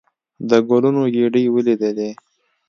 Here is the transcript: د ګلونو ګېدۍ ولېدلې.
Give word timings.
د 0.49 0.51
ګلونو 0.69 1.03
ګېدۍ 1.13 1.45
ولېدلې. 1.51 2.09